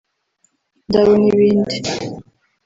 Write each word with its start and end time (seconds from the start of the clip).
indabo 0.83 1.11
n’ibindi 1.21 1.75